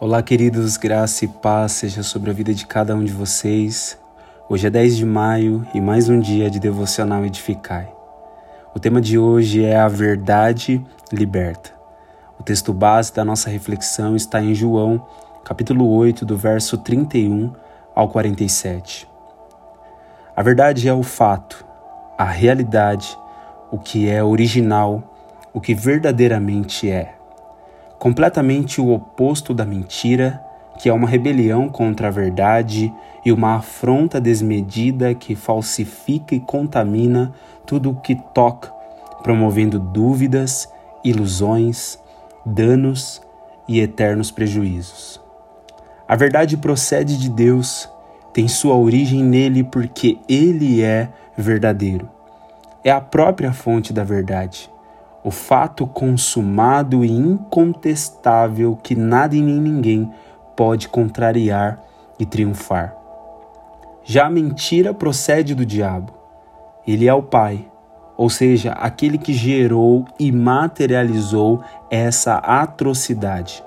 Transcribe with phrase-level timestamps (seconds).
[0.00, 3.96] Olá, queridos, graça e paz seja sobre a vida de cada um de vocês.
[4.48, 7.88] Hoje é 10 de maio e mais um dia de devocional Edificai.
[8.74, 11.70] O tema de hoje é a verdade liberta.
[12.38, 15.06] O texto base da nossa reflexão está em João,
[15.44, 17.52] capítulo 8, do verso 31
[17.94, 19.08] ao 47.
[20.34, 21.64] A verdade é o fato,
[22.18, 23.16] a realidade,
[23.70, 27.13] o que é original, o que verdadeiramente é
[27.98, 30.42] completamente o oposto da mentira,
[30.78, 32.92] que é uma rebelião contra a verdade
[33.24, 37.32] e uma afronta desmedida que falsifica e contamina
[37.64, 38.72] tudo o que toca,
[39.22, 40.68] promovendo dúvidas,
[41.02, 41.98] ilusões,
[42.44, 43.22] danos
[43.66, 45.20] e eternos prejuízos.
[46.06, 47.88] A verdade procede de Deus,
[48.32, 52.10] tem sua origem nele porque ele é verdadeiro.
[52.82, 54.73] É a própria fonte da verdade
[55.24, 60.12] o fato consumado e incontestável que nada e nem ninguém
[60.54, 61.82] pode contrariar
[62.18, 62.94] e triunfar.
[64.04, 66.12] Já a mentira procede do diabo.
[66.86, 67.66] Ele é o pai,
[68.18, 73.64] ou seja, aquele que gerou e materializou essa atrocidade.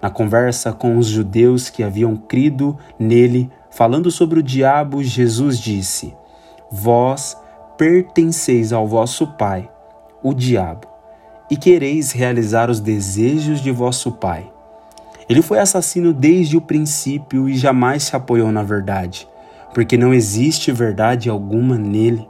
[0.00, 6.16] Na conversa com os judeus que haviam crido nele, falando sobre o diabo, Jesus disse:
[6.70, 7.36] Vós
[7.76, 9.68] pertenceis ao vosso pai
[10.24, 10.88] o diabo,
[11.50, 14.50] e quereis realizar os desejos de vosso pai.
[15.28, 19.28] Ele foi assassino desde o princípio e jamais se apoiou na verdade,
[19.74, 22.26] porque não existe verdade alguma nele.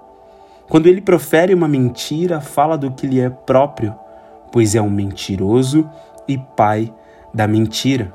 [0.68, 3.94] Quando ele profere uma mentira, fala do que lhe é próprio,
[4.50, 5.88] pois é um mentiroso
[6.26, 6.92] e pai
[7.32, 8.12] da mentira.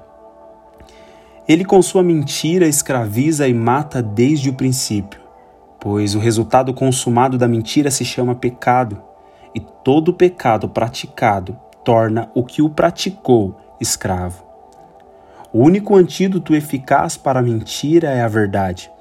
[1.48, 5.22] Ele, com sua mentira, escraviza e mata desde o princípio,
[5.80, 9.09] pois o resultado consumado da mentira se chama pecado
[9.54, 14.44] e todo pecado praticado torna o que o praticou escravo.
[15.52, 18.92] O único antídoto eficaz para a mentira é a verdade.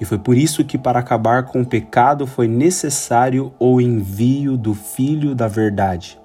[0.00, 4.74] E foi por isso que, para acabar com o pecado, foi necessário o envio do
[4.74, 6.20] Filho da Verdade.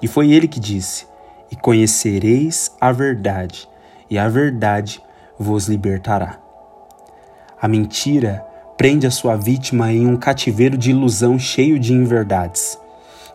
[0.00, 1.06] E foi ele que disse:
[1.50, 3.68] E conhecereis a verdade,
[4.08, 5.02] e a verdade
[5.38, 6.38] vos libertará.
[7.60, 8.46] A mentira
[8.76, 12.78] prende a sua vítima em um cativeiro de ilusão cheio de inverdades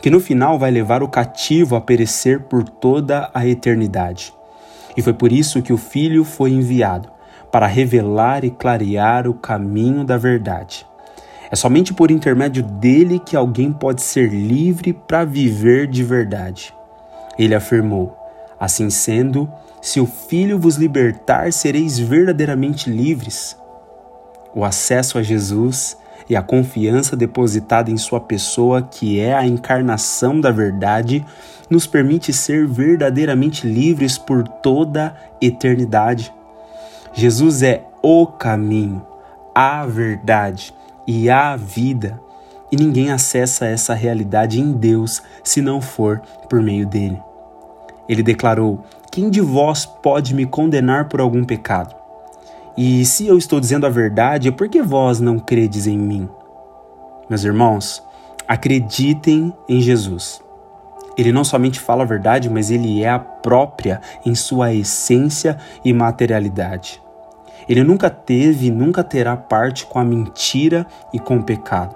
[0.03, 4.33] que no final vai levar o cativo a perecer por toda a eternidade.
[4.97, 7.09] E foi por isso que o Filho foi enviado,
[7.49, 10.85] para revelar e clarear o caminho da verdade.
[11.49, 16.73] É somente por intermédio dele que alguém pode ser livre para viver de verdade.
[17.39, 18.13] Ele afirmou:
[18.59, 19.49] Assim sendo,
[19.81, 23.55] se o Filho vos libertar, sereis verdadeiramente livres.
[24.53, 25.95] O acesso a Jesus
[26.29, 31.25] e a confiança depositada em Sua pessoa, que é a encarnação da verdade,
[31.69, 36.33] nos permite ser verdadeiramente livres por toda eternidade.
[37.13, 39.05] Jesus é o caminho,
[39.53, 40.73] a verdade
[41.07, 42.19] e a vida,
[42.71, 47.21] e ninguém acessa essa realidade em Deus se não for por meio dele.
[48.09, 52.02] Ele declarou: Quem de vós pode me condenar por algum pecado?
[52.75, 56.27] E se eu estou dizendo a verdade, por que vós não credes em mim?
[57.29, 58.03] Meus irmãos,
[58.47, 60.41] acreditem em Jesus.
[61.15, 65.93] Ele não somente fala a verdade, mas ele é a própria em sua essência e
[65.93, 67.01] materialidade.
[67.69, 71.95] Ele nunca teve e nunca terá parte com a mentira e com o pecado.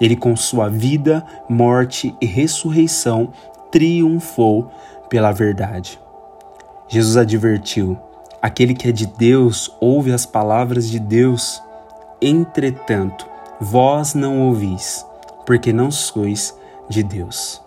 [0.00, 3.30] Ele, com sua vida, morte e ressurreição,
[3.70, 4.70] triunfou
[5.08, 6.00] pela verdade.
[6.88, 7.96] Jesus advertiu:
[8.42, 11.62] Aquele que é de Deus ouve as palavras de Deus.
[12.22, 13.26] Entretanto,
[13.60, 15.04] vós não ouvis,
[15.44, 16.56] porque não sois
[16.88, 17.60] de Deus.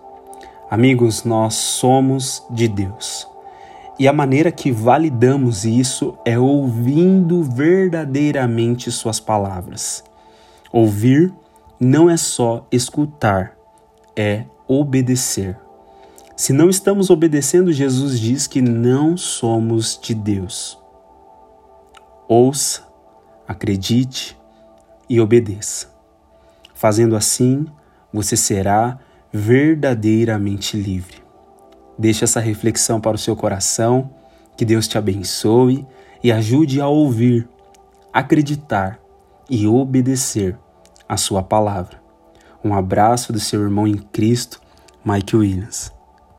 [0.70, 3.28] Amigos, nós somos de Deus.
[4.00, 10.04] E a maneira que validamos isso é ouvindo verdadeiramente Suas palavras.
[10.72, 11.32] Ouvir
[11.80, 13.56] não é só escutar,
[14.16, 15.63] é obedecer.
[16.36, 20.80] Se não estamos obedecendo, Jesus diz que não somos de Deus.
[22.28, 22.88] Ouça,
[23.48, 24.36] acredite
[25.08, 25.94] e obedeça.
[26.74, 27.68] Fazendo assim,
[28.12, 28.98] você será
[29.32, 31.22] verdadeiramente livre.
[31.98, 34.10] Deixe essa reflexão para o seu coração,
[34.58, 35.86] que Deus te abençoe
[36.24, 37.48] e ajude a ouvir,
[38.12, 39.00] acreditar
[39.48, 40.58] e obedecer
[41.08, 42.02] a sua palavra.
[42.64, 44.60] Um abraço do seu irmão em Cristo,
[45.06, 45.92] Mike Williams.